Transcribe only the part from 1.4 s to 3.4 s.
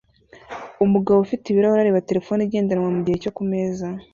ibirahure areba terefone igendanwa mugihe cyo